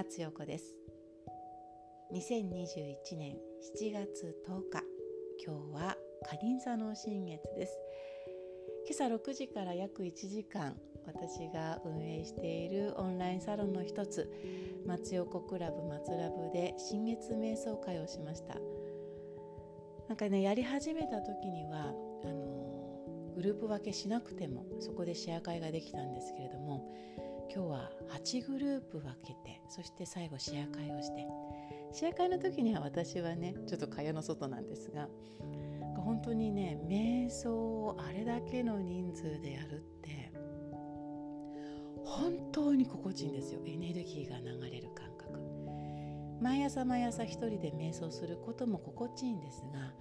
[0.00, 0.64] 松陽子です。
[2.14, 3.36] 2021年
[3.78, 4.82] 7月10日
[5.44, 5.94] 今日は
[6.26, 7.78] カリン座の新月です。
[8.88, 14.32] 今朝6時から約1時間私が運営しているオンラインサロンの一つ
[14.86, 18.56] 松横クラブ松ラブで新月瞑想会をしました。
[20.08, 21.92] なんかねやり始めた時には
[22.24, 26.90] あのグループ分けしなくてもそこでシェア会ができたんですけれども
[27.52, 31.26] 今日は8グループ分けてそして最後シェア会をして。
[31.92, 35.08] シェア会の時には私はねちょっと蚊帳の外なんですが
[35.96, 40.32] 本当にね瞑想をあれだけの人数でやるって
[42.04, 43.60] 本当に心地いいんですよ。
[43.66, 45.38] エネルギーが流れる感覚。
[46.40, 49.92] 毎朝毎朝一人で瞑想することも心地いいんですがあ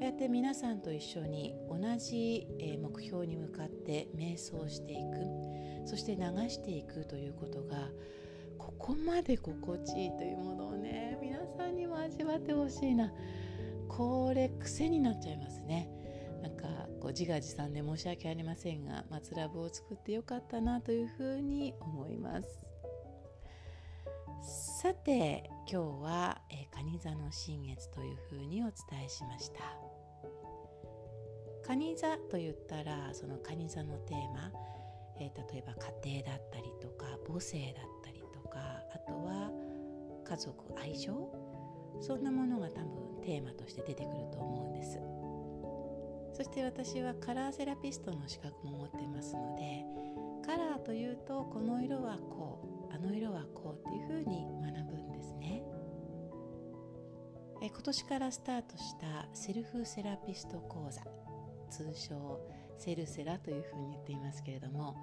[0.00, 2.46] あやって皆さんと一緒に同じ
[2.80, 5.51] 目標に向かって瞑想していく。
[5.84, 7.88] そして流していくということが
[8.58, 13.12] ここまで心地いいというものをね皆さんにも味わってほしいな。
[13.88, 15.88] これ癖になっちゃいますね。
[16.42, 16.66] なんか
[17.00, 22.66] こう自画自賛で申し訳ありませんが松ラブを作ってよかったなというふうに思います。
[24.42, 29.60] さて今日は、えー、蟹座の新月というふうにお伝えしました。
[31.64, 34.50] 蟹座と言ったらその蟹座のテーマ、
[35.18, 38.58] えー、例えば家庭だったりとか母性だったりとか
[38.94, 39.50] あとは
[40.24, 41.12] 家族愛情
[42.00, 44.98] そんなものが多分テーマとして出てくると思うんです。
[46.34, 49.84] そして私はカラーセラピストの資格も持ってますので
[50.44, 55.62] カラーというとこの色はこうあの色はこうっていうふうに学ぶんですね。
[57.62, 61.02] え今年からスタートしたセルフセラピスト講座
[61.70, 62.40] 通称
[62.82, 64.96] セルセラというふうに言っていますけれども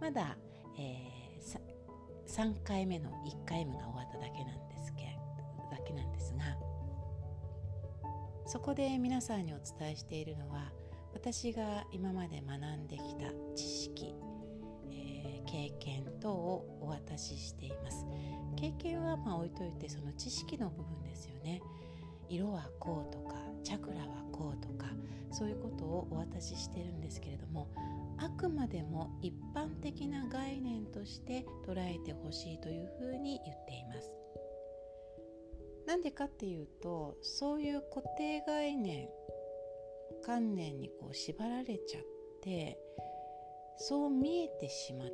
[0.00, 0.38] まだ、
[0.78, 5.18] えー、3回目の1回目が終わっただけなんですけ
[5.70, 6.56] だけなんですが
[8.46, 10.72] そこで皆さんにお伝えしているのは
[11.12, 14.14] 私が今まで学んできた知識、
[14.90, 18.06] えー、経験等をお渡ししています。
[18.56, 21.60] 経験はまあ置いといてその知識の部分ですよね。
[22.28, 23.34] 色はこうとか
[23.64, 24.57] チャクラはこう
[25.38, 27.68] そういうことをお渡ししてるんですけれども
[28.18, 34.10] あくまでも一般的な概念として捉えてほしいというふうに言っています。
[35.86, 39.08] なんでかっていうとそういう固定概念
[40.22, 42.02] 観念にこう縛られちゃっ
[42.42, 42.76] て
[43.76, 45.12] そう見えてしまう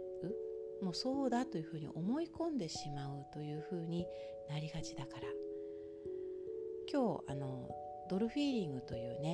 [0.82, 4.06] もうそうだというふうに思い込んでしまうというふうに
[4.48, 5.28] なりがちだから。
[6.90, 7.68] 今日あの
[8.08, 9.33] ドルフィーリングというね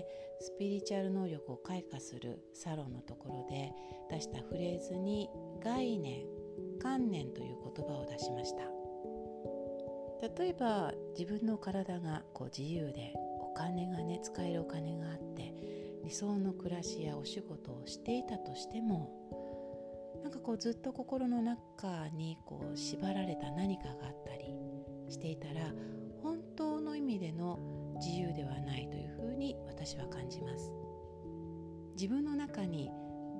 [0.61, 3.73] ピリチュアル能力を開花するサロンのところで
[4.11, 5.31] 出したフレーズに
[5.65, 6.27] 概念
[6.79, 8.65] 観念という言葉を出しました。
[10.39, 15.55] 例えば自分の体がこう自由でお金がね使えるお金があって
[16.05, 19.11] 理想の暮らしやお仕事をしていたとしても
[20.23, 24.55] なんかこうずっと心の中にこう縛られた何かがあったり
[25.09, 25.73] していたら
[26.23, 27.59] 本当の意味での
[27.99, 29.10] 自由ではないというふう
[29.41, 30.71] に私は感じます。
[31.95, 32.91] 自分の中に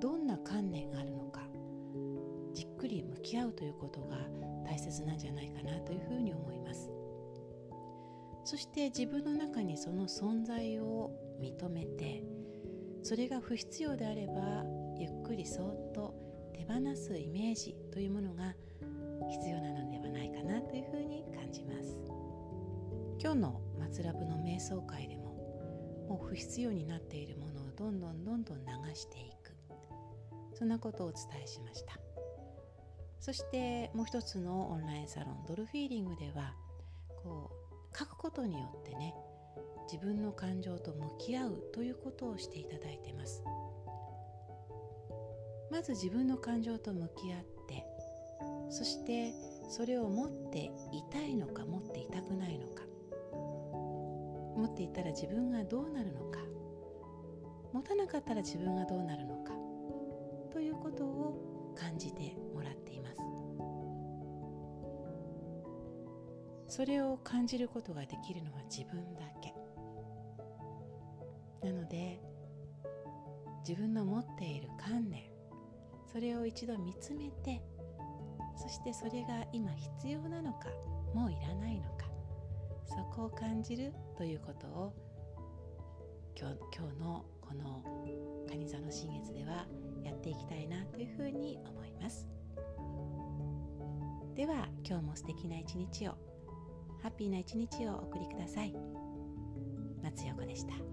[0.01, 1.41] どんな観念があるのか
[2.53, 4.17] じっくり向き合うということが
[4.65, 6.91] 大切なんじゃないかなというふうに思います。
[8.43, 12.23] そして自分の中にその存在を認めて
[13.03, 14.65] それが不必要であれば
[14.97, 16.13] ゆっくりそっと
[16.53, 18.55] 手放すイメージというものが
[19.29, 21.99] 必要なのではないかなというふうに感じます。
[23.19, 25.20] 今日の松ラブの瞑想会で
[26.11, 29.55] もう不必要になっているものをどんどんどんどん流していく。
[30.53, 31.97] そんなことをお伝えしました。
[33.21, 36.53] そしてもう一つのオンラインサロンドルフィーリングでは
[37.23, 37.49] こ
[37.93, 39.15] う書くことによってね
[39.89, 43.41] 自分の感情と向き合うということをしていただいてます。
[45.71, 47.85] まず自分の感情と向き合って
[48.69, 49.31] そして
[49.69, 52.80] それを持っていたいのか持っていたくないのか
[54.55, 56.39] 持っていたら自分がどうなるのか。
[57.73, 59.53] 持たなかったら自分がどうなるのか。
[60.51, 63.15] ということを感じてもらっています。
[66.67, 69.53] それを感じることができるのは自分だけ。
[71.63, 72.19] なので
[73.67, 75.21] 自分の持っている観念
[76.11, 77.61] それを一度見つめて
[78.57, 80.67] そしてそれが今必要なのか
[81.13, 82.00] もういらないのか
[82.93, 84.93] そこを感じるということを
[86.37, 87.83] 今日今日のこの
[88.49, 89.65] 蟹座の新月では
[90.03, 92.27] やっていきたいなというふうに思います。
[94.35, 96.17] ででは今日も素敵な一日を
[97.01, 98.73] ハッピーな一日をお送りください
[100.03, 100.90] 松横でした